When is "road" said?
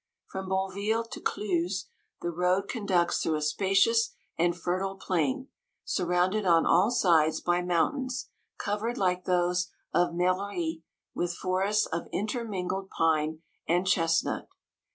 2.31-2.67